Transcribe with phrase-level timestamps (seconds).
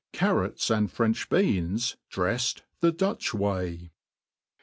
[0.13, 3.91] Carrots and French Beans drejfed the Butch Way.